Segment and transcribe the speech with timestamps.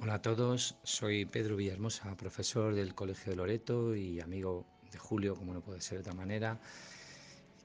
[0.00, 5.34] Hola a todos, soy Pedro Villahermosa, profesor del Colegio de Loreto y amigo de Julio,
[5.34, 6.60] como no puede ser de otra manera.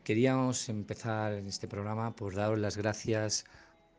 [0.04, 3.46] Queríamos empezar en este programa por daros las gracias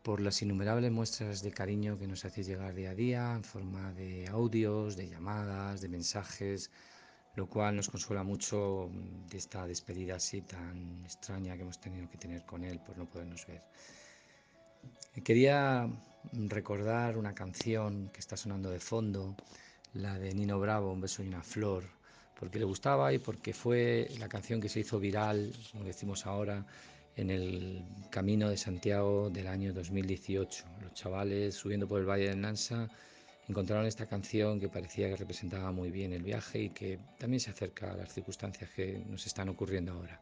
[0.02, 3.92] por las innumerables muestras de cariño que nos hacéis llegar día a día en forma
[3.92, 6.72] de audios, de llamadas, de mensajes,
[7.36, 8.90] lo cual nos consuela mucho
[9.30, 13.08] de esta despedida así tan extraña que hemos tenido que tener con él por no
[13.08, 13.62] podernos ver.
[15.22, 15.88] Quería
[16.32, 19.36] recordar una canción que está sonando de fondo,
[19.92, 21.84] la de Nino Bravo, Un beso y una flor,
[22.38, 26.66] porque le gustaba y porque fue la canción que se hizo viral, como decimos ahora,
[27.16, 30.64] en el Camino de Santiago del año 2018.
[30.82, 32.88] Los chavales subiendo por el Valle de Nansa
[33.48, 37.50] encontraron esta canción que parecía que representaba muy bien el viaje y que también se
[37.50, 40.20] acerca a las circunstancias que nos están ocurriendo ahora.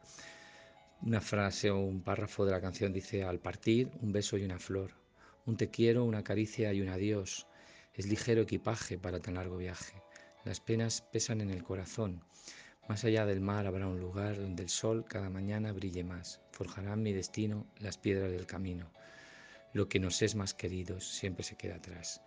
[1.01, 4.59] Una frase o un párrafo de la canción dice, al partir, un beso y una
[4.59, 5.02] flor,
[5.45, 7.47] un te quiero, una caricia y un adiós.
[7.93, 10.01] Es ligero equipaje para tan largo viaje.
[10.45, 12.23] Las penas pesan en el corazón.
[12.87, 16.41] Más allá del mar habrá un lugar donde el sol cada mañana brille más.
[16.51, 18.91] Forjarán mi destino las piedras del camino.
[19.73, 22.21] Lo que nos es más querido siempre se queda atrás.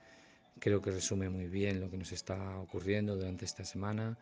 [0.58, 4.18] Creo que resume muy bien lo que nos está ocurriendo durante esta semana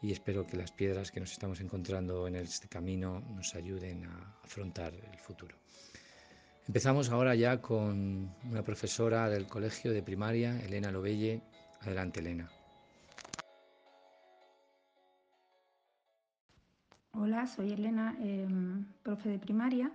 [0.00, 4.38] y espero que las piedras que nos estamos encontrando en este camino nos ayuden a
[4.44, 5.56] afrontar el futuro.
[6.66, 11.42] Empezamos ahora ya con una profesora del colegio de primaria, Elena Lobelle.
[11.82, 12.48] Adelante, Elena.
[17.12, 18.48] Hola, soy Elena, eh,
[19.02, 19.92] profe de primaria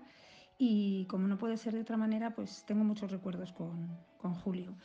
[0.59, 4.75] y como no puede ser de otra manera, pues tengo muchos recuerdos con, con Julio.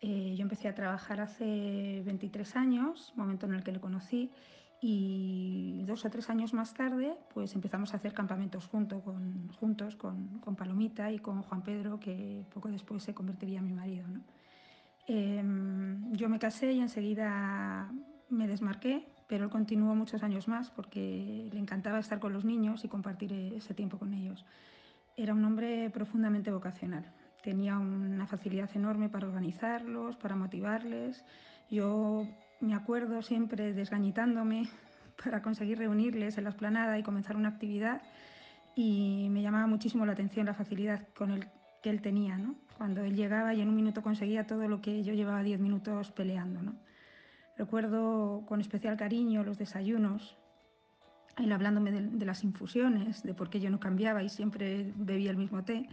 [0.00, 4.32] Eh, yo empecé a trabajar hace 23 años, momento en el que le conocí,
[4.80, 9.96] y dos o tres años más tarde pues empezamos a hacer campamentos junto con, juntos
[9.96, 14.06] con, con, Palomita y con Juan Pedro, que poco después se convertiría en mi marido.
[14.06, 14.20] ¿no?
[15.06, 15.42] Eh,
[16.12, 17.90] yo me casé y enseguida
[18.28, 22.84] me desmarqué, pero él continuó muchos años más porque le encantaba estar con los niños
[22.84, 24.44] y compartir ese tiempo con ellos.
[25.16, 27.12] Era un hombre profundamente vocacional.
[27.42, 31.24] Tenía una facilidad enorme para organizarlos, para motivarles.
[31.70, 32.26] Yo
[32.60, 34.68] me acuerdo siempre desgañitándome
[35.24, 38.02] para conseguir reunirles en la esplanada y comenzar una actividad
[38.74, 41.48] y me llamaba muchísimo la atención la facilidad con el
[41.82, 42.56] que él tenía, ¿no?
[42.76, 46.10] Cuando él llegaba y en un minuto conseguía todo lo que yo llevaba diez minutos
[46.12, 46.74] peleando, ¿no?
[47.56, 50.36] Recuerdo con especial cariño los desayunos,
[51.38, 55.30] él hablándome de, de las infusiones, de por qué yo no cambiaba y siempre bebía
[55.30, 55.88] el mismo té,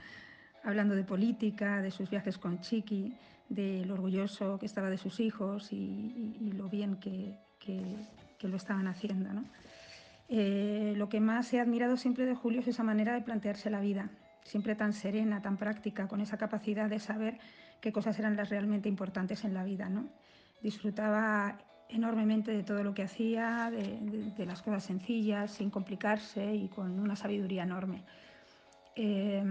[0.64, 3.14] hablando de política, de sus viajes con Chiqui,
[3.50, 7.82] de lo orgulloso que estaba de sus hijos y, lo bien que, que,
[8.38, 9.30] que, lo estaban haciendo.
[10.30, 13.82] Eh, lo que más he admirado siempre de Julio es esa manera de plantearse la
[13.82, 14.10] vida,
[14.44, 17.38] siempre tan serena, tan práctica, con esa capacidad de saber
[17.82, 19.90] qué cosas eran las realmente importantes en la vida.
[19.90, 20.08] ¿no?
[20.62, 21.58] Disfrutaba
[21.90, 27.16] enormemente de todo lo que hacía, de las cosas sencillas, sin complicarse y con una
[27.16, 28.04] sabiduría enorme.
[28.96, 29.44] Eh,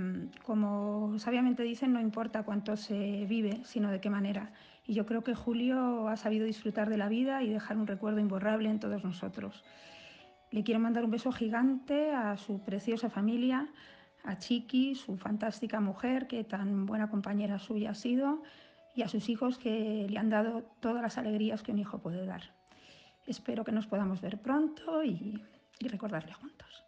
[0.45, 4.53] como sabiamente dicen, no importa cuánto se vive, sino de qué manera.
[4.87, 8.21] Y yo creo que Julio ha sabido disfrutar de la vida y dejar un recuerdo
[8.21, 9.65] imborrable en todos nosotros.
[10.51, 13.69] Le quiero mandar un beso gigante a su preciosa familia,
[14.23, 18.43] a Chiqui, su fantástica mujer, que tan buena compañera suya ha sido,
[18.95, 22.27] y a sus hijos que le han dado todas las alegrías que un hijo puede
[22.27, 22.43] dar.
[23.27, 25.41] Espero que nos podamos ver pronto y
[25.81, 26.85] recordarle juntos.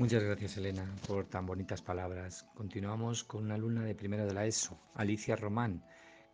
[0.00, 2.46] Muchas gracias, Elena, por tan bonitas palabras.
[2.54, 5.84] Continuamos con una alumna de primero de la ESO, Alicia Román,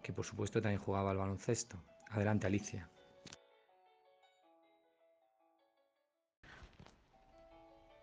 [0.02, 1.76] que por supuesto también jugaba al baloncesto.
[2.10, 2.88] Adelante, Alicia.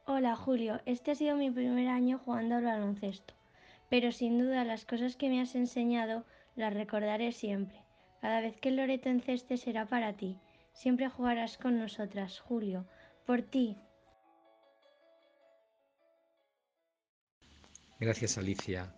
[0.06, 0.82] Hola, Julio.
[0.86, 3.34] Este ha sido mi primer año jugando al baloncesto,
[3.88, 6.26] pero sin duda las cosas que me has enseñado
[6.58, 7.86] las recordaré siempre.
[8.20, 10.38] Cada vez que el Loreto enceste será para ti.
[10.74, 12.86] Siempre jugarás con nosotras, Julio.
[13.26, 13.78] Por ti,
[18.04, 18.94] Gracias, Alicia.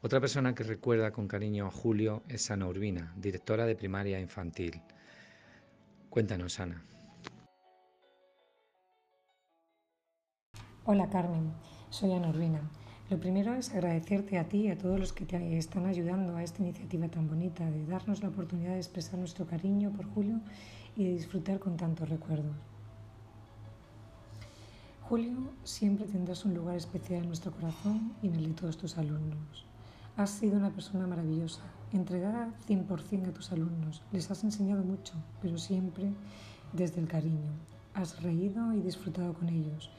[0.00, 4.80] Otra persona que recuerda con cariño a Julio es Ana Urbina, directora de primaria infantil.
[6.08, 6.80] Cuéntanos, Ana.
[10.84, 11.52] Hola, Carmen.
[11.90, 12.60] Soy Ana Urbina.
[13.10, 16.44] Lo primero es agradecerte a ti y a todos los que te están ayudando a
[16.44, 20.38] esta iniciativa tan bonita de darnos la oportunidad de expresar nuestro cariño por Julio
[20.94, 22.54] y de disfrutar con tantos recuerdos.
[25.06, 28.96] Julio, siempre tendrás un lugar especial en nuestro corazón y en el de todos tus
[28.96, 29.66] alumnos.
[30.16, 31.60] Has sido una persona maravillosa,
[31.92, 34.00] entregada 100% a tus alumnos.
[34.12, 35.12] Les has enseñado mucho,
[35.42, 36.10] pero siempre
[36.72, 37.52] desde el cariño.
[37.92, 39.90] Has reído y disfrutado con ellos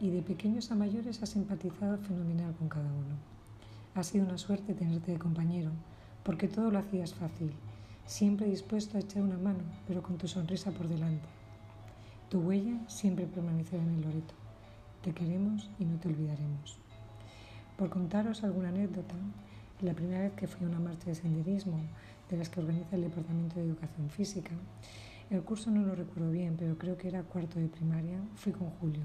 [0.00, 3.14] y de pequeños a mayores has empatizado fenomenal con cada uno.
[3.94, 5.70] Ha sido una suerte tenerte de compañero,
[6.24, 7.52] porque todo lo hacías fácil,
[8.06, 11.28] siempre dispuesto a echar una mano, pero con tu sonrisa por delante.
[12.28, 14.47] Tu huella siempre permanecerá en el Loreto.
[15.02, 16.78] Te queremos y no te olvidaremos.
[17.76, 19.14] Por contaros alguna anécdota,
[19.80, 21.78] la primera vez que fui a una marcha de senderismo
[22.28, 24.50] de las que organiza el Departamento de Educación Física,
[25.30, 28.70] el curso no lo recuerdo bien, pero creo que era cuarto de primaria, fui con
[28.80, 29.04] Julio.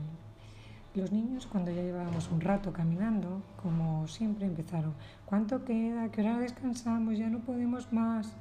[0.96, 4.94] Los niños, cuando ya llevábamos un rato caminando, como siempre, empezaron,
[5.26, 6.10] ¿cuánto queda?
[6.10, 7.18] ¿Qué hora descansamos?
[7.18, 8.34] Ya no podemos más.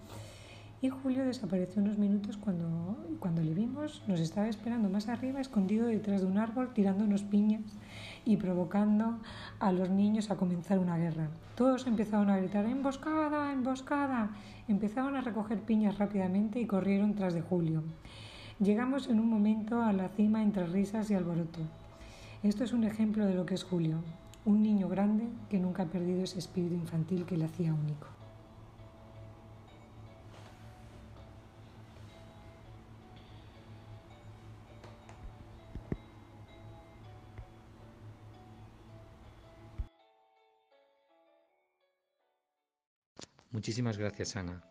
[0.82, 5.87] Y Julio desapareció unos minutos cuando, cuando le vimos, nos estaba esperando más arriba, escondido
[5.87, 7.62] detrás de un árbol, tirándonos piñas
[8.25, 9.20] y provocando
[9.61, 11.29] a los niños a comenzar una guerra.
[11.55, 14.31] Todos empezaron a gritar emboscada, emboscada.
[14.67, 17.84] Empezaron a recoger piñas rápidamente y corrieron tras de Julio.
[18.58, 21.61] Llegamos en un momento a la cima entre risas y alboroto.
[22.43, 23.99] Esto es un ejemplo de lo que es Julio,
[24.44, 28.21] un niño grande que nunca ha perdido ese espíritu infantil que le hacía único.
[43.52, 44.64] Muchísimas gracias, Ana.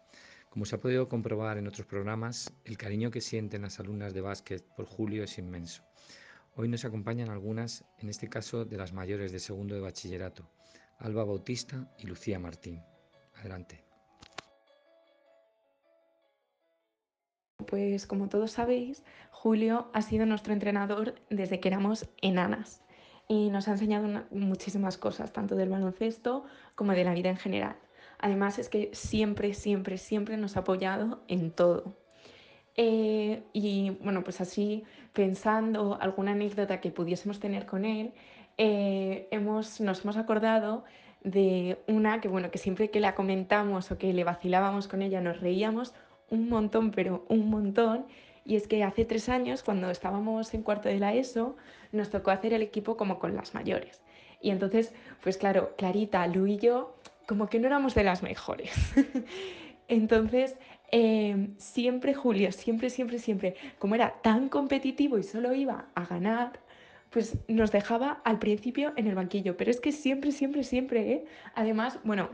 [0.49, 4.21] Como se ha podido comprobar en otros programas, el cariño que sienten las alumnas de
[4.21, 5.83] básquet por Julio es inmenso.
[6.55, 10.49] Hoy nos acompañan algunas, en este caso de las mayores de segundo de bachillerato,
[10.97, 12.81] Alba Bautista y Lucía Martín.
[13.35, 13.83] Adelante.
[17.67, 22.81] Pues como todos sabéis, Julio ha sido nuestro entrenador desde que éramos enanas
[23.27, 27.77] y nos ha enseñado muchísimas cosas, tanto del baloncesto como de la vida en general.
[28.21, 31.95] Además es que siempre, siempre, siempre nos ha apoyado en todo.
[32.75, 34.83] Eh, y bueno, pues así
[35.13, 38.13] pensando alguna anécdota que pudiésemos tener con él,
[38.57, 40.83] eh, hemos, nos hemos acordado
[41.23, 45.21] de una que bueno, que siempre que la comentamos o que le vacilábamos con ella
[45.21, 45.93] nos reíamos
[46.29, 48.05] un montón, pero un montón.
[48.45, 51.55] Y es que hace tres años, cuando estábamos en cuarto de la ESO,
[51.91, 54.01] nos tocó hacer el equipo como con las mayores.
[54.41, 56.95] Y entonces, pues claro, Clarita, Lu y yo
[57.27, 58.71] como que no éramos de las mejores.
[59.87, 60.57] Entonces,
[60.91, 66.59] em, siempre Julio, siempre, siempre, siempre, como era tan competitivo y solo iba a ganar,
[67.09, 69.57] pues nos dejaba al principio en el banquillo.
[69.57, 71.25] Pero es que siempre, siempre, siempre, ¿eh?
[71.55, 72.29] Además, bueno,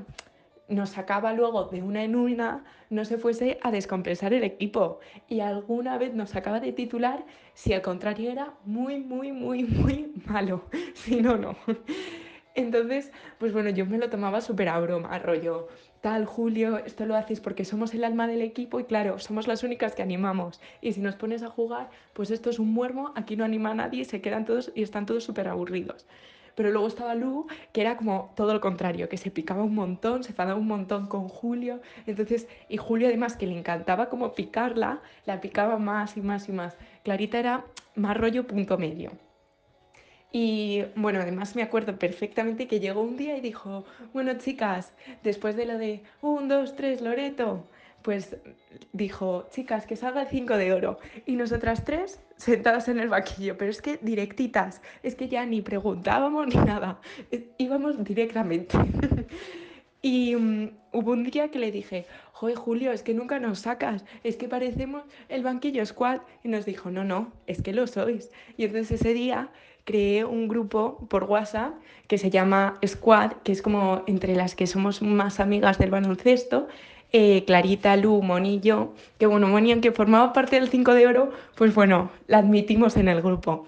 [0.68, 5.00] nos sacaba luego de una en una, no se fuese a descompensar el equipo.
[5.28, 10.14] Y alguna vez nos sacaba de titular si al contrario era muy, muy, muy, muy
[10.26, 10.64] malo.
[10.94, 11.56] Si no, no.
[12.58, 15.68] Entonces, pues bueno, yo me lo tomaba súper a broma, rollo,
[16.02, 19.62] tal, Julio, esto lo haces porque somos el alma del equipo y claro, somos las
[19.62, 20.60] únicas que animamos.
[20.82, 23.76] Y si nos pones a jugar, pues esto es un muermo, aquí no anima a
[23.76, 26.08] nadie, se quedan todos y están todos súper aburridos.
[26.56, 30.24] Pero luego estaba Lu, que era como todo lo contrario, que se picaba un montón,
[30.24, 31.80] se enfadaba un montón con Julio.
[32.08, 36.54] Entonces, y Julio además que le encantaba como picarla, la picaba más y más y
[36.54, 36.76] más.
[37.04, 39.12] Clarita era más rollo punto medio.
[40.32, 44.94] Y bueno, además me acuerdo perfectamente que llegó un día y dijo, bueno chicas,
[45.24, 47.66] después de lo de un, dos, tres, Loreto,
[48.02, 48.38] pues
[48.94, 51.00] dijo, chicas, que salga el 5 de oro.
[51.26, 55.62] Y nosotras tres sentadas en el vaquillo, pero es que directitas, es que ya ni
[55.62, 57.02] preguntábamos ni nada,
[57.58, 58.78] íbamos directamente.
[60.02, 64.06] y um, hubo un día que le dije, joder Julio, es que nunca nos sacas,
[64.24, 66.22] es que parecemos el banquillo squad.
[66.44, 68.32] Y nos dijo, no, no, es que lo sois.
[68.56, 69.50] Y entonces ese día
[69.88, 71.72] creé un grupo por WhatsApp
[72.08, 76.68] que se llama Squad, que es como entre las que somos más amigas del baloncesto.
[77.14, 81.08] Eh, Clarita, Lu, Moni y yo, que bueno, Moni, aunque formaba parte del 5 de
[81.08, 83.66] oro, pues bueno, la admitimos en el grupo.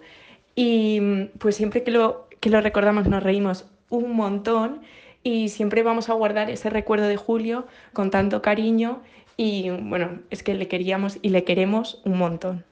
[0.55, 4.81] Y pues siempre que lo, que lo recordamos nos reímos un montón
[5.23, 9.01] y siempre vamos a guardar ese recuerdo de Julio con tanto cariño
[9.37, 12.65] y bueno, es que le queríamos y le queremos un montón.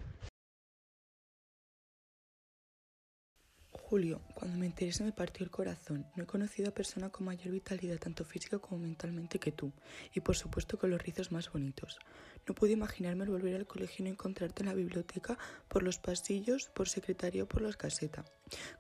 [3.90, 6.06] Julio, cuando me enteré se me partió el corazón.
[6.18, 9.72] No he conocido a persona con mayor vitalidad tanto física como mentalmente que tú,
[10.14, 11.98] y por supuesto con los rizos más bonitos.
[12.46, 15.38] No pude imaginarme al volver al colegio y no encontrarte en la biblioteca,
[15.70, 18.30] por los pasillos, por secretaria o por las casetas,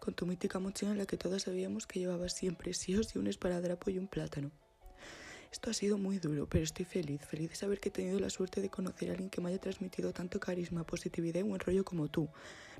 [0.01, 3.27] con tu mítica mochila en la que todas sabíamos que llevabas siempre síos y un
[3.27, 4.51] esparadrapo y un plátano.
[5.51, 8.29] Esto ha sido muy duro, pero estoy feliz, feliz de saber que he tenido la
[8.29, 11.85] suerte de conocer a alguien que me haya transmitido tanto carisma, positividad y buen rollo
[11.85, 12.29] como tú.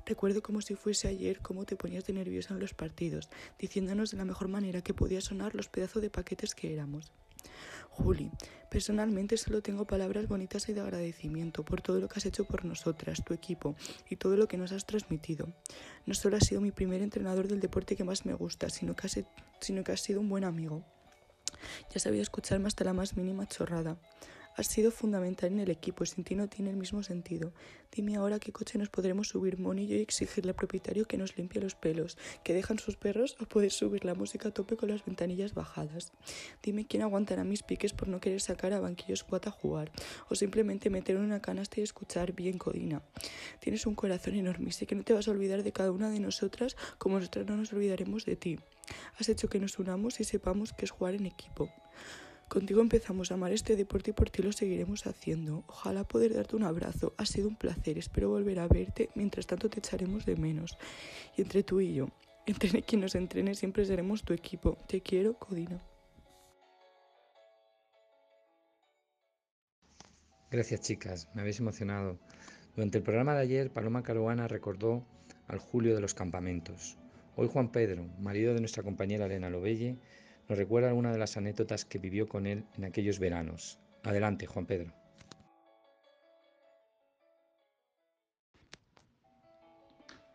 [0.08, 4.16] Recuerdo como si fuese ayer cómo te ponías de nerviosa en los partidos, diciéndonos de
[4.16, 7.12] la mejor manera que podía sonar los pedazos de paquetes que éramos.
[7.90, 8.30] Juli,
[8.70, 12.64] personalmente solo tengo palabras bonitas y de agradecimiento por todo lo que has hecho por
[12.64, 13.76] nosotras, tu equipo
[14.08, 15.52] y todo lo que nos has transmitido.
[16.06, 19.08] No solo has sido mi primer entrenador del deporte que más me gusta, sino que
[19.08, 20.86] has, sido un buen amigo.
[21.92, 23.98] Ya sabía escucharme hasta la más mínima chorrada.
[24.58, 27.52] Has sido fundamental en el equipo sin ti no tiene el mismo sentido.
[27.94, 31.16] Dime ahora qué coche nos podremos subir Moni y yo y exigirle al propietario que
[31.16, 34.76] nos limpie los pelos, que dejan sus perros o puedes subir la música a tope
[34.76, 36.10] con las ventanillas bajadas.
[36.60, 39.92] Dime quién aguantará mis piques por no querer sacar a banquillos squat a jugar
[40.28, 43.00] o simplemente meter en una canasta y escuchar bien Codina.
[43.60, 46.18] Tienes un corazón enorme sé que no te vas a olvidar de cada una de
[46.18, 48.58] nosotras como nosotras no nos olvidaremos de ti.
[49.20, 51.70] Has hecho que nos unamos y sepamos que es jugar en equipo.
[52.48, 55.64] Contigo empezamos a amar este deporte y por ti lo seguiremos haciendo.
[55.68, 57.12] Ojalá poder darte un abrazo.
[57.18, 57.98] Ha sido un placer.
[57.98, 59.10] Espero volver a verte.
[59.14, 60.78] Mientras tanto te echaremos de menos.
[61.36, 62.08] Y entre tú y yo,
[62.46, 64.78] entre quien nos entrene, siempre seremos tu equipo.
[64.88, 65.82] Te quiero, Codina.
[70.50, 71.28] Gracias, chicas.
[71.34, 72.18] Me habéis emocionado.
[72.74, 75.04] Durante el programa de ayer, Paloma Caruana recordó
[75.48, 76.96] al Julio de los campamentos.
[77.36, 79.98] Hoy Juan Pedro, marido de nuestra compañera Elena Lobelle,
[80.48, 83.78] nos recuerda alguna de las anécdotas que vivió con él en aquellos veranos.
[84.02, 84.92] Adelante, Juan Pedro.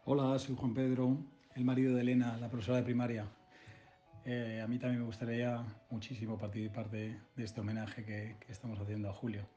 [0.06, 1.18] Hola, soy Juan Pedro,
[1.56, 3.26] el marido de Elena, la profesora de primaria.
[4.26, 9.10] Eh, a mí también me gustaría muchísimo participar de, de este homenaje que, estamos haciendo
[9.10, 9.48] a Julio.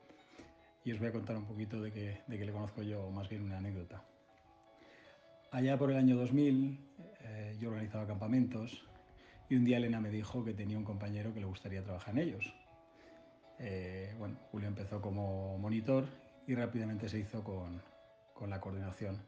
[0.85, 3.59] Y os voy a contar un poquito de que, le conozco yo, más bien una
[3.59, 4.05] anécdota.
[5.51, 6.79] Allá por el año 2000
[7.21, 8.87] eh, yo organizaba campamentos
[9.49, 12.23] y un día Elena me dijo que tenía un compañero que le gustaría trabajar en
[12.23, 12.55] ellos.
[13.59, 16.05] Eh, bueno, Julio empezó como monitor
[16.47, 17.81] y rápidamente se hizo con,
[18.35, 19.23] con la coordinación,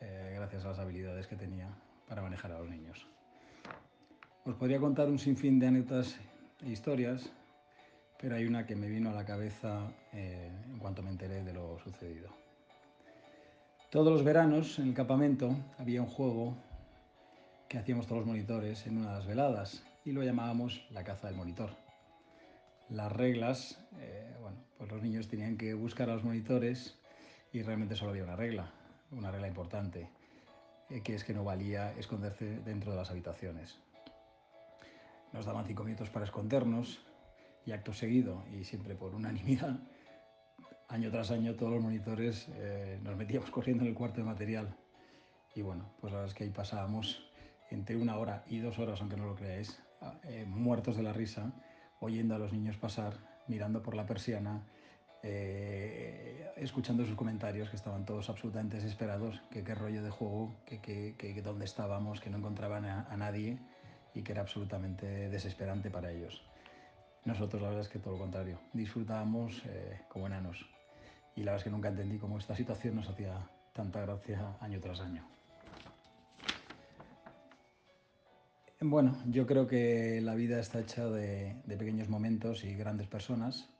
[0.00, 1.68] eh, gracias a las habilidades que tenía
[2.08, 3.06] para manejar a los niños.
[4.44, 6.18] Os podría contar un sinfín de anécdotas
[6.60, 7.32] e historias,
[8.20, 11.52] pero hay una que me vino a la cabeza eh, en cuanto me enteré de
[11.52, 12.30] lo sucedido.
[13.90, 16.56] Todos los veranos en el campamento había un juego
[17.72, 21.70] que hacíamos todos los monitores en unas veladas y lo llamábamos la caza del monitor.
[22.90, 26.98] Las reglas, eh, bueno, pues los niños tenían que buscar a los monitores
[27.50, 28.70] y realmente solo había una regla,
[29.10, 30.10] una regla importante,
[30.90, 33.78] eh, que es que no valía esconderse dentro de las habitaciones.
[35.32, 37.00] Nos daban cinco minutos para escondernos
[37.64, 39.78] y acto seguido, y siempre por unanimidad,
[40.88, 44.76] año tras año todos los monitores eh, nos metíamos corriendo en el cuarto de material.
[45.54, 47.31] Y bueno, pues la verdad es que ahí pasábamos
[47.74, 49.80] entre una hora y dos horas, aunque no lo creáis,
[50.24, 51.52] eh, muertos de la risa,
[52.00, 53.14] oyendo a los niños pasar,
[53.46, 54.62] mirando por la persiana,
[55.22, 60.80] eh, escuchando sus comentarios, que estaban todos absolutamente desesperados, que qué rollo de juego, que,
[60.80, 63.58] que, que, que dónde estábamos, que no encontraban a, a, nadie
[64.14, 66.42] y que era absolutamente desesperante para ellos.
[67.24, 70.66] Nosotros la verdad es que todo lo contrario, disfrutábamos eh, como enanos
[71.36, 74.80] y la verdad es que nunca entendí cómo esta situación nos hacía tanta gracia año
[74.80, 75.24] tras año.
[78.84, 83.70] Bueno, yo creo que la vida está hecha de, pequeños momentos y grandes personas.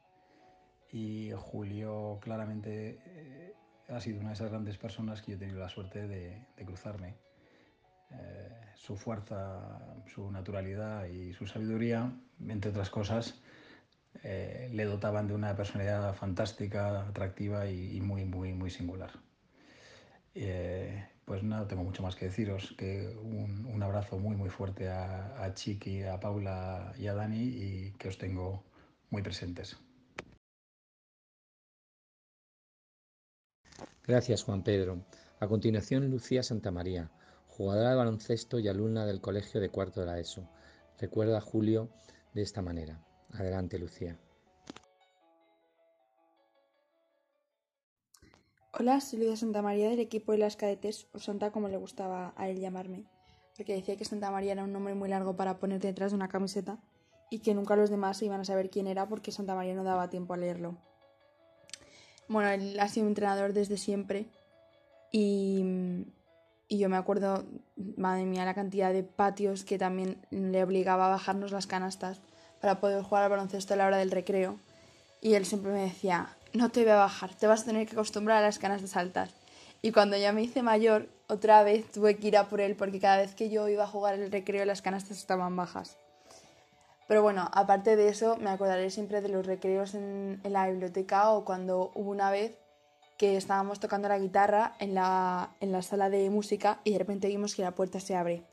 [0.93, 3.55] Y Julio claramente eh,
[3.89, 7.17] ha sido una de esas grandes personas que yo he tenido la suerte de, cruzarme.
[8.13, 12.13] Eh, su fuerza, su naturalidad y su sabiduría,
[12.47, 13.43] entre otras cosas,
[14.23, 19.11] eh, le dotaban de una personalidad fantástica, atractiva y, muy, muy, muy singular.
[21.25, 25.43] Pues no tengo mucho más que deciros que un, un abrazo muy muy fuerte a,
[25.43, 28.65] a, Chiqui, a Paula y a Dani y que os tengo
[29.11, 29.77] muy presentes.
[34.05, 35.05] Gracias Juan Pedro.
[35.39, 37.11] A continuación Lucía Santamaría,
[37.47, 40.49] jugadora de baloncesto y alumna del colegio de cuarto de la ESO.
[40.99, 41.89] Recuerda a Julio
[42.35, 43.01] de esta manera.
[43.33, 44.19] Adelante Lucía.
[48.75, 52.33] Hola, soy Lidia Santa María del equipo de las cadetes, o Santa como le gustaba
[52.37, 53.05] a él llamarme,
[53.55, 56.29] porque decía que Santa María era un nombre muy largo para poner detrás de una
[56.29, 56.79] camiseta
[57.29, 60.09] y que nunca los demás iban a saber quién era porque Santa María no daba
[60.09, 60.79] tiempo a leerlo.
[62.29, 64.25] Bueno, él ha sido entrenador desde siempre
[65.11, 66.07] y,
[66.67, 67.45] y yo me acuerdo,
[67.99, 72.23] madre mía, la cantidad de patios que también le obligaba a bajarnos las canastas
[72.63, 74.59] para poder jugar al baloncesto a la hora del recreo.
[75.21, 77.95] Y él siempre me decía, no te voy a bajar, te vas a tener que
[77.95, 79.31] acostumbrar a las canastas altas.
[79.81, 83.01] Y cuando ya me hice mayor, otra vez tuve que ir a por él porque
[83.01, 85.97] cada vez que yo iba a jugar el recreo las canastas estaban bajas.
[87.09, 91.45] Pero bueno, aparte de eso, me acordaré siempre de los recreos en, la biblioteca o
[91.45, 92.57] cuando hubo una vez
[93.19, 97.29] que estábamos tocando la guitarra en la, en la sala de música y de repente
[97.29, 98.45] vimos que la puerta se abre.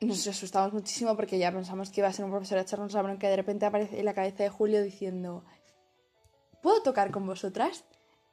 [0.00, 3.02] Nos asustamos muchísimo porque ya pensamos que iba a ser un profesor a echarnos la
[3.02, 5.44] bronca y de repente aparece la cabeza de Julio diciendo
[6.62, 7.84] ¿puedo tocar con vosotras?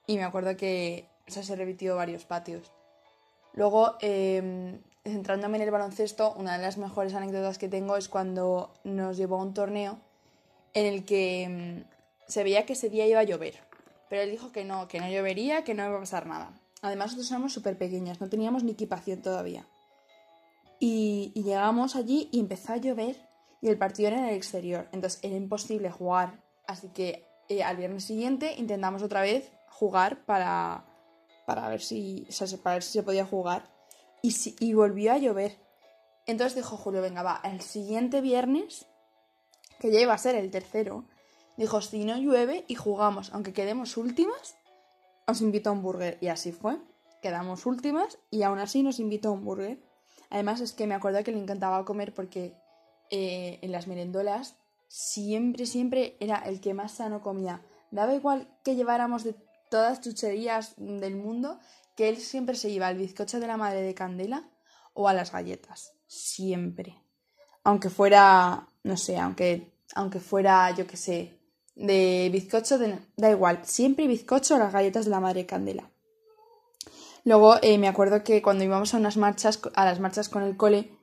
[0.08, 2.72] Y me acuerdo que o sea, se repitió varios patios.
[3.53, 8.74] Luego, eh, centrándome en el baloncesto, una de las mejores anécdotas que tengo es cuando
[8.84, 10.00] nos llevó a un torneo
[10.74, 13.60] en el que mm, se veía que ese día iba a llover.
[14.10, 16.60] Pero él dijo que no, que no llovería, que no iba a pasar nada.
[16.82, 19.65] Además, nosotros éramos súper pequeños, no teníamos ni equipación todavía.
[20.79, 23.15] Y, y llegamos allí y empezó a llover
[23.62, 24.88] y el partido era en el exterior.
[24.91, 26.44] Entonces era imposible jugar.
[26.67, 30.86] Así que eh, al viernes siguiente intentamos otra vez jugar para,
[31.46, 33.70] para, ver, si, o sea, para ver si se podía jugar.
[34.22, 35.58] Y, y volvió a llover.
[36.25, 38.88] Entonces dijo Julio, venga, va, el siguiente viernes,
[39.80, 41.06] que ya iba a ser el tercero,
[41.58, 44.58] dijo, si no llueve y jugamos, aunque quedemos últimas,
[45.28, 46.18] os invito a un burger.
[46.22, 46.78] Y así fue.
[47.22, 49.84] Quedamos últimas y aún así nos invitó a un burger.
[50.30, 52.54] Además es que me acuerdo que le encantaba comer porque
[53.10, 54.56] eh, en las merendolas
[54.88, 57.62] siempre, siempre era el que más sano comía.
[57.92, 59.36] Daba igual que lleváramos de
[59.70, 61.60] todas las chucherías del mundo,
[61.96, 64.50] que él siempre se iba al bizcocho de la madre de Candela
[64.94, 65.94] o a las galletas.
[66.08, 67.01] Siempre.
[67.63, 71.39] Aunque fuera, no sé, aunque, aunque fuera, yo qué sé,
[71.75, 72.77] de bizcocho,
[73.18, 75.92] da igual, siempre bizcocho o las galletas de la madre de Candela.
[77.25, 80.58] Luego eh, me acuerdo que cuando íbamos a unas marchas, a las marchas con el
[80.58, 80.95] cole,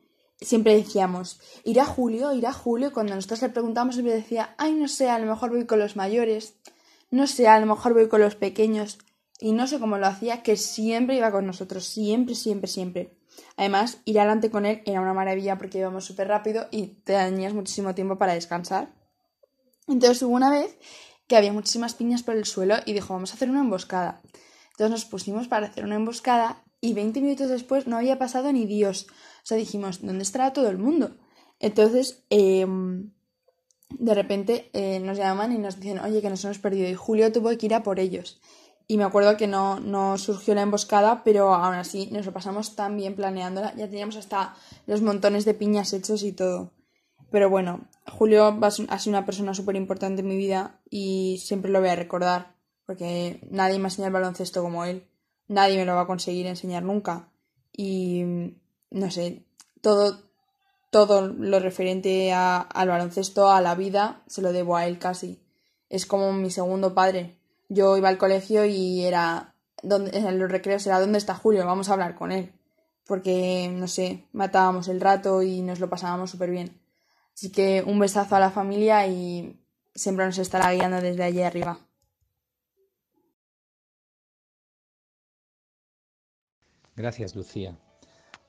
[0.42, 5.08] siempre decíamos, irá Julio, irá Julio, cuando nosotros le preguntamos siempre decía, ay, no sé,
[5.08, 6.54] a lo mejor voy con los mayores,
[7.10, 8.98] no sé, a lo mejor voy con los pequeños,
[9.42, 13.16] y no sé cómo lo hacía, que siempre iba con nosotros, siempre, siempre, siempre.
[13.56, 17.94] Además, ir adelante con él era una maravilla porque íbamos súper rápido y tenías muchísimo
[17.94, 18.94] tiempo para descansar.
[19.88, 20.78] Entonces hubo una vez
[21.26, 24.22] que había muchísimas piñas por el suelo y dijo, vamos a hacer una emboscada.
[24.70, 28.66] Entonces nos pusimos para hacer una emboscada y 20 minutos después no había pasado ni
[28.66, 29.06] Dios.
[29.42, 31.16] O sea, dijimos, ¿dónde estará todo el mundo?
[31.58, 33.10] Entonces, em,
[33.90, 36.88] de repente eh, nos llaman y nos dicen, oye, que nos hemos perdido.
[36.88, 38.40] Y Julio tuvo que ir a por ellos.
[38.88, 42.76] Y me acuerdo que no, no surgió la emboscada, pero aún así nos lo pasamos
[42.76, 43.74] tan bien planeándola.
[43.76, 44.54] Ya teníamos hasta
[44.86, 46.72] los montones de piñas hechos y todo.
[47.30, 51.80] Pero bueno, Julio ha sido una persona súper importante en mi vida y siempre lo
[51.80, 55.06] voy a recordar, porque nadie me ha enseñado el baloncesto como él
[55.52, 57.28] nadie me lo va a conseguir enseñar nunca.
[57.72, 58.24] Y
[58.92, 59.44] no sé,
[59.80, 60.30] todo,
[60.90, 65.42] todo lo referente a, al baloncesto, a la vida, se lo debo a él casi.
[65.88, 67.38] Es como mi segundo padre.
[67.68, 71.66] Yo iba al colegio y era, donde, en los recreos era, ¿dónde está Julio?
[71.66, 72.52] Vamos a hablar con él.
[73.06, 76.80] Porque, no sé, matábamos el rato y nos lo pasábamos súper bien.
[77.34, 79.58] Así que un besazo a la familia y
[79.94, 81.78] siempre nos estará guiando desde allí arriba.
[86.94, 87.76] Gracias, Lucía.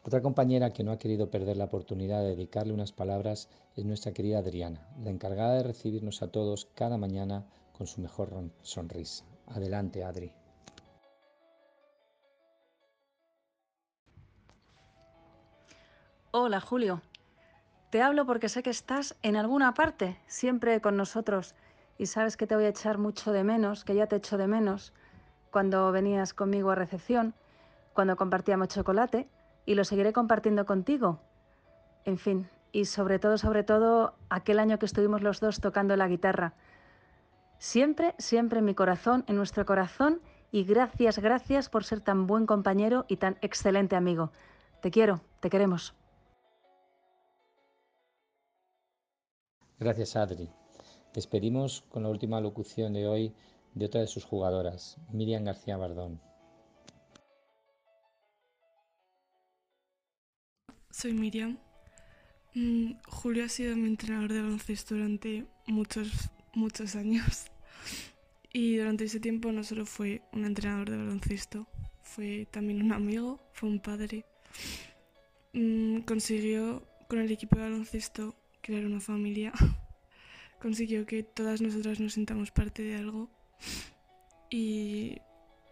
[0.06, 4.12] Otra compañera que no ha querido perder la oportunidad de dedicarle unas palabras es nuestra
[4.12, 7.46] querida Adriana, la encargada de recibirnos a todos cada mañana
[7.78, 8.30] con su mejor
[8.62, 9.24] sonrisa.
[9.48, 10.34] Adelante, Adri.
[16.32, 17.02] Hola, Julio.
[17.90, 21.56] Te hablo porque sé que estás en alguna parte, siempre con nosotros,
[21.98, 24.48] y sabes que te voy a echar mucho de menos, que ya te echo de
[24.48, 24.92] menos,
[25.50, 27.36] cuando venías conmigo a recepción
[27.94, 29.28] cuando compartíamos chocolate
[29.66, 31.20] y lo seguiré compartiendo contigo.
[32.06, 36.08] En fin, y sobre todo, sobre todo, aquel año que estuvimos los dos tocando la
[36.08, 36.54] guitarra.
[37.60, 40.22] Siempre, siempre en mi corazón, en nuestro corazón,
[40.52, 44.32] y gracias, gracias por ser tan buen compañero y tan excelente amigo.
[44.82, 45.96] Te quiero, te queremos.
[49.80, 50.50] Gracias, Adri.
[51.14, 53.34] Despedimos con la última locución de hoy
[53.76, 56.20] de otra de sus jugadoras, Miriam García Bardón.
[60.94, 61.58] Soy Miriam.
[62.54, 67.48] Mm, Julio ha sido mi entrenador de baloncesto durante muchos, muchos años.
[68.54, 71.68] Y durante ese tiempo no solo fue un entrenador de baloncesto,
[72.04, 74.26] fue también un amigo, fue un padre.
[75.54, 79.52] Mm, consiguió con el equipo de baloncesto crear una familia.
[80.62, 83.32] consiguió que todas nosotras nos sintamos parte de algo.
[84.52, 85.18] Y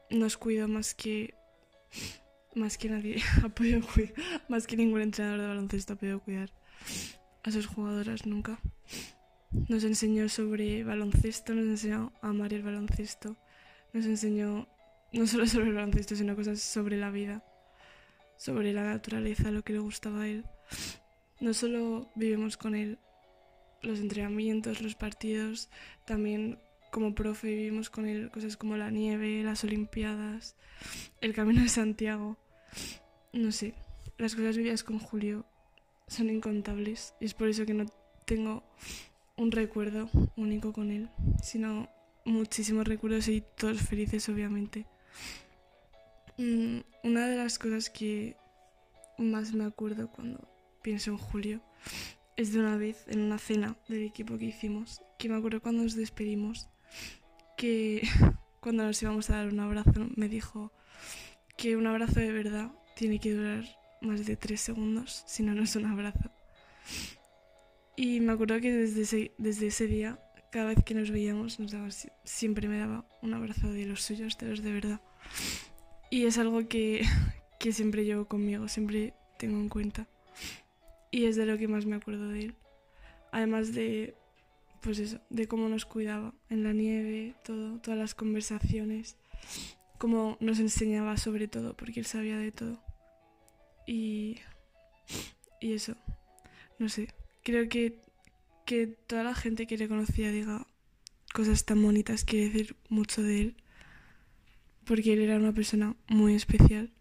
[0.10, 1.36] nos cuidó más que
[2.56, 3.52] más que nadie ha
[4.50, 6.52] más que ningún entrenador de baloncesto ha podido cuidar
[7.44, 8.60] a sus jugadoras nunca.
[9.52, 13.38] Nos enseñó sobre baloncesto, nos enseñó a amar el baloncesto,
[13.94, 14.68] nos enseñó
[15.12, 17.44] no solo sobre el baloncesto, sino cosas sobre la vida,
[18.38, 20.46] sobre la naturaleza, lo que le gustaba a él.
[21.40, 22.98] No solo vivimos con él
[23.82, 25.70] los entrenamientos, los partidos,
[26.06, 26.60] también
[26.92, 30.56] como profe vivimos con él cosas como la nieve, las Olimpiadas,
[31.22, 32.38] el Camino de Santiago.
[33.34, 33.74] No sé,
[34.18, 35.46] las cosas vividas con Julio
[36.08, 37.86] son incontables y es por eso que no
[38.26, 38.64] tengo
[39.38, 41.10] un recuerdo único con él,
[41.42, 41.90] sino
[42.26, 44.86] muchísimos recuerdos y todos felices, obviamente.
[46.38, 48.36] Mm, una de las cosas que
[49.18, 50.48] más me acuerdo cuando
[50.82, 51.62] pienso en Julio
[52.36, 55.84] es de una vez en una cena del equipo que hicimos, que me acuerdo cuando
[55.84, 56.70] nos despedimos,
[57.58, 58.02] que
[58.60, 60.72] cuando nos íbamos a dar un abrazo me dijo
[61.58, 63.66] que un abrazo de verdad tiene que durar
[64.02, 66.32] más de tres segundos, si no, no es un abrazo.
[67.96, 70.20] Y me acuerdo que desde ese, desde ese día,
[70.52, 71.90] cada vez que nos veíamos, nos daba,
[72.24, 75.02] siempre me daba un abrazo de los suyos, de los de verdad.
[76.10, 77.04] Y es algo que,
[77.60, 80.08] que siempre llevo conmigo, siempre tengo en cuenta.
[81.12, 82.56] Y es de lo que más me acuerdo de él.
[83.32, 84.16] Además de,
[84.82, 89.16] pues eso, de cómo nos cuidaba en la nieve, todo, todas las conversaciones,
[89.98, 92.84] cómo nos enseñaba sobre todo, porque él sabía de todo.
[93.88, 94.38] Y,
[95.60, 95.96] y eso,
[96.80, 97.14] no sé,
[97.44, 98.00] creo que,
[98.66, 100.66] que toda la gente que le conocía diga
[101.34, 103.56] cosas tan bonitas quiere decir mucho de él,
[104.86, 106.92] porque él era una persona muy especial.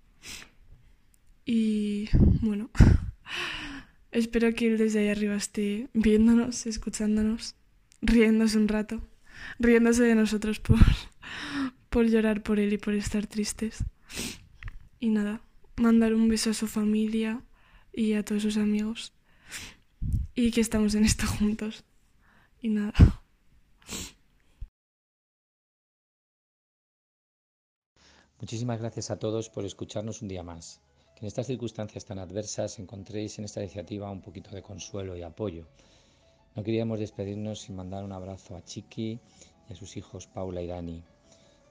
[1.45, 2.09] Y
[2.43, 2.71] bueno.
[4.13, 7.55] Espero que él desde ahí arriba esté viéndonos, escuchándonos,
[8.01, 9.01] riéndose un rato,
[9.59, 10.79] riéndose de nosotros por,
[11.89, 13.85] por llorar por él y por estar tristes.
[14.99, 15.41] Y nada,
[15.77, 17.43] mandar un beso a su familia
[17.93, 19.13] y a todos sus amigos.
[20.35, 21.85] Y que estamos en esto juntos.
[22.61, 22.93] Y nada.
[28.41, 30.81] Muchísimas gracias a todos por escucharnos un día más
[31.21, 35.67] en estas circunstancias tan adversas encontréis en esta iniciativa un poquito de consuelo y apoyo.
[36.57, 39.21] No queríamos despedirnos sin mandar un abrazo a Chiqui
[39.69, 41.05] y a sus hijos Paula y Dani.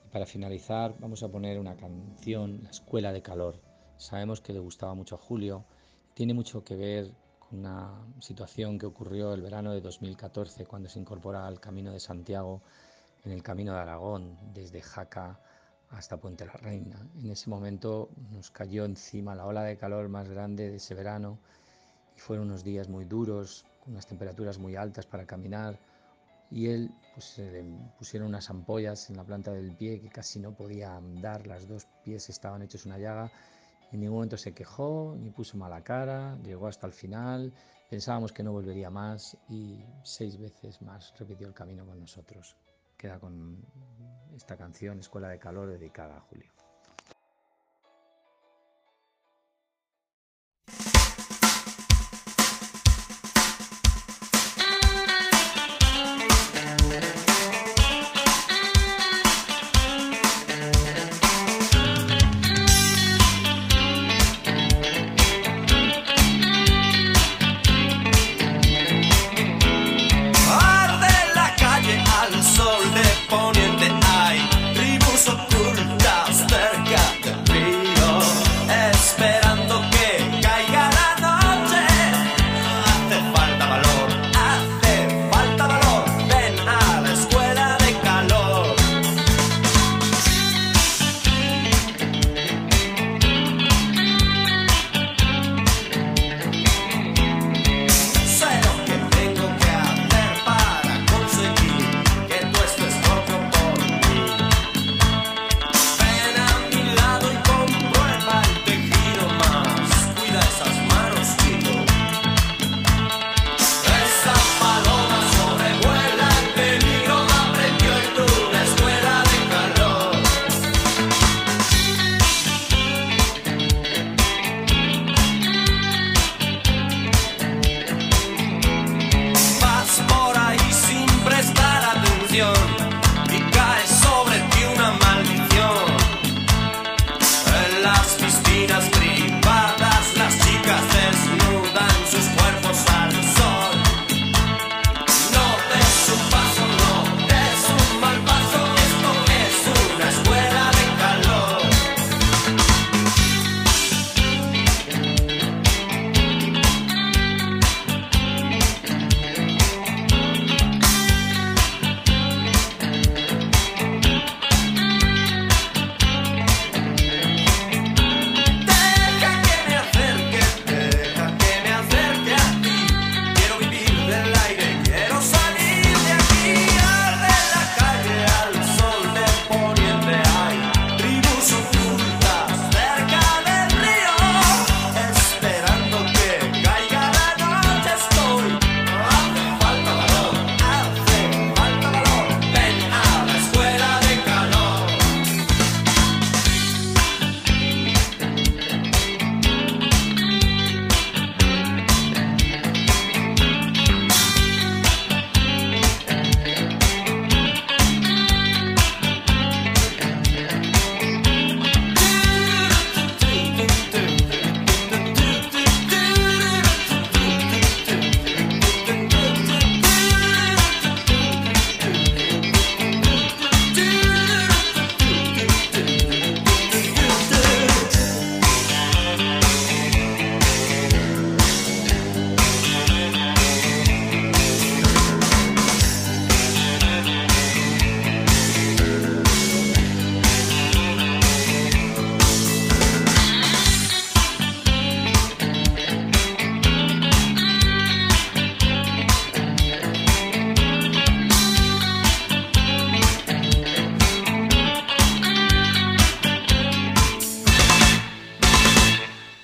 [0.05, 3.59] Y para finalizar vamos a poner una canción, La Escuela de Calor.
[3.97, 5.65] Sabemos que le gustaba mucho a Julio.
[6.13, 10.99] Tiene mucho que ver con una situación que ocurrió el verano de 2014 cuando se
[10.99, 12.61] incorpora al Camino de Santiago
[13.25, 15.41] en el Camino de Aragón desde Jaca
[15.89, 17.05] hasta Puente la Reina.
[17.21, 21.37] En ese momento nos cayó encima la ola de calor más grande de ese verano
[22.15, 25.79] y fueron unos días muy duros, unas temperaturas muy altas para caminar
[26.51, 27.63] y él pues se le
[27.97, 31.87] pusieron unas ampollas en la planta del pie que casi no podía andar, las dos
[32.03, 33.31] pies estaban hechos una llaga.
[33.91, 37.53] En ningún momento se quejó ni puso mala cara, llegó hasta el final,
[37.89, 42.55] pensábamos que no volvería más y seis veces más repitió el camino con nosotros
[42.99, 43.65] queda con
[44.35, 46.58] esta canción Escuela de Calor dedicada a Julio.